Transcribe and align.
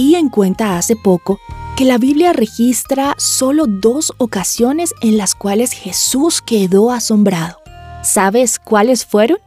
En 0.00 0.28
cuenta 0.28 0.78
hace 0.78 0.94
poco 0.94 1.40
que 1.76 1.84
la 1.84 1.98
Biblia 1.98 2.32
registra 2.32 3.16
solo 3.18 3.66
dos 3.66 4.12
ocasiones 4.18 4.94
en 5.02 5.16
las 5.16 5.34
cuales 5.34 5.72
Jesús 5.72 6.40
quedó 6.40 6.92
asombrado. 6.92 7.58
¿Sabes 8.04 8.60
cuáles 8.60 9.04
fueron? 9.04 9.38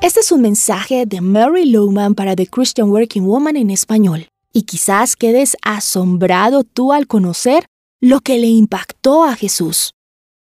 Este 0.00 0.18
es 0.18 0.32
un 0.32 0.42
mensaje 0.42 1.06
de 1.06 1.20
Mary 1.20 1.66
Lowman 1.66 2.16
para 2.16 2.34
The 2.34 2.48
Christian 2.48 2.90
Working 2.90 3.24
Woman 3.24 3.56
en 3.56 3.70
español. 3.70 4.26
Y 4.52 4.62
quizás 4.62 5.14
quedes 5.14 5.56
asombrado 5.62 6.64
tú 6.64 6.92
al 6.92 7.06
conocer 7.06 7.66
lo 8.00 8.18
que 8.20 8.38
le 8.38 8.48
impactó 8.48 9.22
a 9.22 9.36
Jesús. 9.36 9.92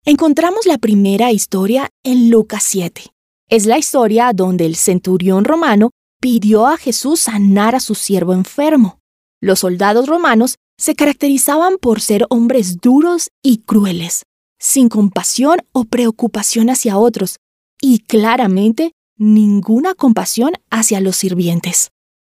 Encontramos 0.04 0.66
la 0.66 0.80
primera 0.80 1.32
historia 1.32 1.90
en 2.04 2.32
Lucas 2.32 2.64
7. 2.64 3.04
Es 3.50 3.68
la 3.68 3.78
historia 3.78 4.32
donde 4.34 4.66
el 4.66 4.76
centurión 4.76 5.46
romano 5.46 5.92
pidió 6.20 6.66
a 6.66 6.78
Jesús 6.78 7.20
sanar 7.20 7.76
a 7.76 7.80
su 7.80 7.94
siervo 7.94 8.34
enfermo. 8.34 8.98
Los 9.44 9.60
soldados 9.60 10.08
romanos 10.08 10.56
se 10.78 10.96
caracterizaban 10.96 11.78
por 11.78 12.00
ser 12.00 12.26
hombres 12.30 12.78
duros 12.78 13.30
y 13.44 13.58
crueles, 13.58 14.24
sin 14.58 14.88
compasión 14.88 15.58
o 15.74 15.84
preocupación 15.84 16.70
hacia 16.70 16.98
otros, 16.98 17.40
y 17.82 18.00
claramente 18.00 18.94
ninguna 19.18 19.96
compasión 19.96 20.54
hacia 20.72 21.02
los 21.02 21.18
sirvientes. 21.18 21.90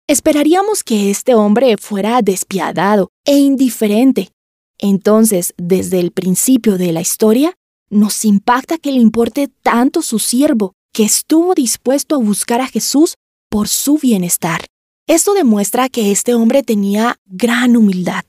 Esperaríamos 0.07 0.83
que 0.83 1.11
este 1.11 1.35
hombre 1.35 1.77
fuera 1.77 2.23
despiadado 2.23 3.09
e 3.23 3.37
indiferente. 3.37 4.31
Entonces, 4.79 5.53
desde 5.57 5.99
el 5.99 6.09
principio 6.09 6.79
de 6.79 6.91
la 6.91 7.01
historia, 7.01 7.53
nos 7.91 8.25
impacta 8.25 8.79
que 8.79 8.91
le 8.91 8.99
importe 8.99 9.47
tanto 9.47 10.01
su 10.01 10.17
siervo, 10.17 10.73
que 10.91 11.03
estuvo 11.03 11.53
dispuesto 11.53 12.15
a 12.15 12.17
buscar 12.17 12.61
a 12.61 12.67
Jesús 12.67 13.13
por 13.51 13.67
su 13.67 13.99
bienestar. 13.99 14.65
Esto 15.07 15.35
demuestra 15.35 15.87
que 15.87 16.11
este 16.11 16.33
hombre 16.33 16.63
tenía 16.63 17.19
gran 17.27 17.77
humildad. 17.77 18.23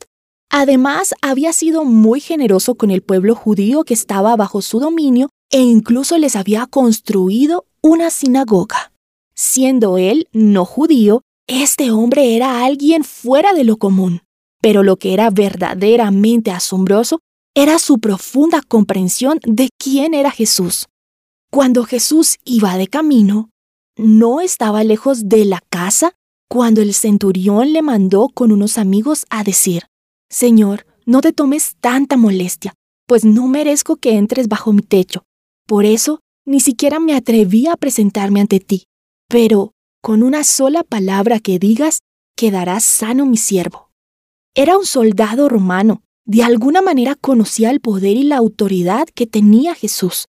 Además, 0.51 1.15
había 1.23 1.55
sido 1.55 1.85
muy 1.85 2.21
generoso 2.21 2.75
con 2.75 2.91
el 2.91 3.03
pueblo 3.03 3.35
judío 3.35 3.85
que 3.85 3.95
estaba 3.95 4.37
bajo 4.37 4.61
su 4.61 4.79
dominio 4.79 5.31
e 5.51 5.61
incluso 5.61 6.19
les 6.19 6.37
había 6.37 6.67
construido 6.67 7.65
una 7.81 8.11
sinagoga. 8.11 8.93
Siendo 9.35 9.97
él 9.97 10.29
no 10.33 10.67
judío, 10.67 11.23
este 11.47 11.91
hombre 11.91 12.37
era 12.37 12.63
alguien 12.65 13.05
fuera 13.05 13.55
de 13.55 13.65
lo 13.65 13.79
común. 13.79 14.21
Pero 14.61 14.83
lo 14.83 14.97
que 14.97 15.15
era 15.15 15.31
verdaderamente 15.31 16.51
asombroso 16.51 17.21
era 17.55 17.79
su 17.79 18.01
profunda 18.01 18.61
comprensión 18.61 19.41
de 19.45 19.71
quién 19.79 20.13
era 20.13 20.31
Jesús. 20.31 20.87
Cuando 21.51 21.85
Jesús 21.85 22.37
iba 22.45 22.77
de 22.77 22.87
camino, 22.87 23.49
no 23.97 24.43
estaba 24.43 24.85
lejos 24.85 25.31
de 25.31 25.47
la 25.47 25.63
casa 25.71 26.13
cuando 26.49 26.81
el 26.81 26.95
centurión 26.95 27.73
le 27.73 27.83
mandó 27.83 28.29
con 28.29 28.53
unos 28.53 28.79
amigos 28.79 29.27
a 29.31 29.45
decir, 29.45 29.85
Señor, 30.31 30.87
no 31.05 31.21
te 31.21 31.33
tomes 31.33 31.77
tanta 31.81 32.17
molestia, 32.17 32.75
pues 33.07 33.25
no 33.25 33.47
merezco 33.47 33.97
que 33.97 34.17
entres 34.17 34.49
bajo 34.49 34.73
mi 34.73 34.83
techo. 34.83 35.25
Por 35.67 35.85
eso, 35.85 36.21
ni 36.45 36.61
siquiera 36.61 37.01
me 37.01 37.15
atreví 37.15 37.67
a 37.67 37.77
presentarme 37.77 38.41
ante 38.41 38.61
ti. 38.61 38.85
Pero, 39.29 39.73
con 40.03 40.23
una 40.23 40.45
sola 40.45 40.85
palabra 40.85 41.41
que 41.41 41.59
digas, 41.59 41.99
quedará 42.37 42.79
sano 42.81 43.27
mi 43.27 43.37
siervo. 43.37 43.91
Era 44.55 44.79
un 44.79 44.87
soldado 44.87 45.49
romano. 45.49 46.03
De 46.25 46.43
alguna 46.43 46.83
manera 46.83 47.15
conocía 47.15 47.71
el 47.71 47.81
poder 47.81 48.17
y 48.17 48.25
la 48.25 48.37
autoridad 48.37 49.07
que 49.15 49.27
tenía 49.27 49.75
Jesús. 49.75 50.27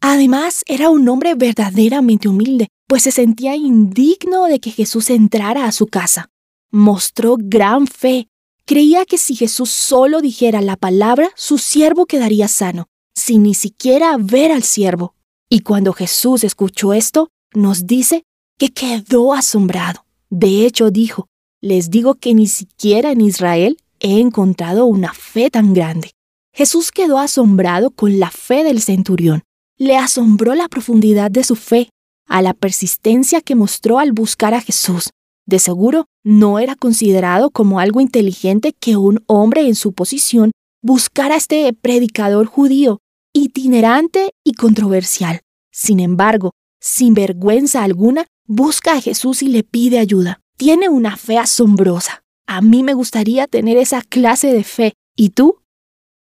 Además, 0.00 0.64
era 0.66 0.90
un 0.90 1.08
hombre 1.08 1.34
verdaderamente 1.34 2.28
humilde, 2.28 2.68
pues 2.90 3.04
se 3.04 3.12
sentía 3.12 3.54
indigno 3.54 4.46
de 4.46 4.60
que 4.60 4.72
Jesús 4.72 5.08
entrara 5.08 5.64
a 5.64 5.72
su 5.72 5.86
casa. 5.86 6.28
Mostró 6.70 7.36
gran 7.38 7.86
fe 7.86 8.28
Creía 8.70 9.04
que 9.04 9.18
si 9.18 9.34
Jesús 9.34 9.70
solo 9.70 10.20
dijera 10.20 10.60
la 10.60 10.76
palabra, 10.76 11.30
su 11.34 11.58
siervo 11.58 12.06
quedaría 12.06 12.46
sano, 12.46 12.86
sin 13.16 13.42
ni 13.42 13.54
siquiera 13.54 14.16
ver 14.16 14.52
al 14.52 14.62
siervo. 14.62 15.16
Y 15.48 15.60
cuando 15.60 15.92
Jesús 15.92 16.44
escuchó 16.44 16.92
esto, 16.92 17.30
nos 17.52 17.88
dice 17.88 18.22
que 18.58 18.68
quedó 18.68 19.34
asombrado. 19.34 20.04
De 20.28 20.66
hecho, 20.66 20.92
dijo, 20.92 21.26
les 21.60 21.90
digo 21.90 22.14
que 22.14 22.32
ni 22.32 22.46
siquiera 22.46 23.10
en 23.10 23.22
Israel 23.22 23.76
he 23.98 24.20
encontrado 24.20 24.86
una 24.86 25.14
fe 25.14 25.50
tan 25.50 25.74
grande. 25.74 26.12
Jesús 26.52 26.92
quedó 26.92 27.18
asombrado 27.18 27.90
con 27.90 28.20
la 28.20 28.30
fe 28.30 28.62
del 28.62 28.80
centurión. 28.80 29.42
Le 29.78 29.96
asombró 29.96 30.54
la 30.54 30.68
profundidad 30.68 31.32
de 31.32 31.42
su 31.42 31.56
fe, 31.56 31.90
a 32.30 32.40
la 32.40 32.54
persistencia 32.54 33.42
que 33.42 33.54
mostró 33.54 33.98
al 33.98 34.12
buscar 34.12 34.54
a 34.54 34.60
Jesús, 34.62 35.10
de 35.46 35.58
seguro, 35.58 36.06
no 36.24 36.60
era 36.60 36.76
considerado 36.76 37.50
como 37.50 37.80
algo 37.80 38.00
inteligente 38.00 38.72
que 38.72 38.96
un 38.96 39.24
hombre 39.26 39.66
en 39.66 39.74
su 39.74 39.92
posición 39.92 40.52
buscara 40.80 41.34
a 41.34 41.38
este 41.38 41.72
predicador 41.72 42.46
judío, 42.46 43.00
itinerante 43.34 44.30
y 44.44 44.52
controversial. 44.52 45.40
Sin 45.72 45.98
embargo, 45.98 46.52
sin 46.80 47.14
vergüenza 47.14 47.82
alguna, 47.82 48.26
busca 48.46 48.92
a 48.94 49.00
Jesús 49.00 49.42
y 49.42 49.48
le 49.48 49.64
pide 49.64 49.98
ayuda. 49.98 50.40
Tiene 50.56 50.88
una 50.88 51.16
fe 51.16 51.36
asombrosa. 51.36 52.22
A 52.46 52.60
mí 52.60 52.84
me 52.84 52.94
gustaría 52.94 53.48
tener 53.48 53.76
esa 53.76 54.02
clase 54.02 54.52
de 54.52 54.62
fe. 54.62 54.92
¿Y 55.16 55.30
tú? 55.30 55.58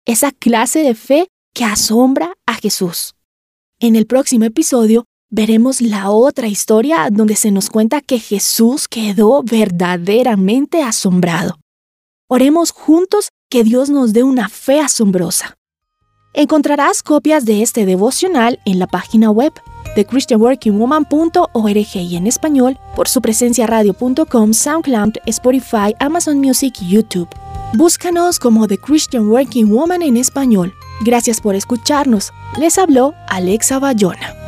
Esa 0.06 0.32
clase 0.32 0.80
de 0.80 0.96
fe 0.96 1.28
que 1.54 1.66
asombra 1.66 2.34
a 2.48 2.56
Jesús. 2.56 3.14
En 3.80 3.96
el 3.96 4.08
próximo 4.08 4.46
episodio 4.46 5.06
veremos 5.30 5.82
la 5.82 6.10
otra 6.10 6.48
historia 6.48 7.08
donde 7.12 7.36
se 7.36 7.52
nos 7.52 7.70
cuenta 7.70 8.02
que 8.02 8.20
Jesús 8.20 8.88
quedó 8.88 9.44
verdaderamente 9.44 10.82
asombrado. 10.84 11.60
Oremos 12.28 12.72
juntos 12.72 13.30
que 13.50 13.64
Dios 13.64 13.90
nos 13.90 14.14
dé 14.14 14.24
una 14.24 14.50
fe 14.50 14.80
asombrosa. 14.80 15.56
Encontrarás 16.34 17.02
copias 17.02 17.46
de 17.46 17.64
este 17.64 17.86
devocional 17.86 18.60
en 18.66 18.78
la 18.78 18.88
página 18.88 19.32
web 19.32 19.52
de 19.96 20.06
christianworkingwoman.org 20.06 21.96
y 21.96 22.16
en 22.16 22.28
español 22.28 22.78
por 22.96 23.08
su 23.08 23.22
presencia 23.22 23.66
radio.com, 23.66 24.54
SoundCloud, 24.54 25.14
Spotify, 25.26 25.96
Amazon 26.00 26.38
Music 26.38 26.76
y 26.82 26.90
YouTube. 26.90 27.28
Búscanos 27.74 28.40
como 28.40 28.68
The 28.68 28.78
Christian 28.78 29.28
Working 29.30 29.72
Woman 29.72 30.04
en 30.04 30.18
español. 30.18 30.74
Gracias 31.02 31.42
por 31.42 31.56
escucharnos. 31.56 32.32
Les 32.58 32.78
habló 32.78 33.14
Alexa 33.28 33.80
Bayona. 33.80 34.39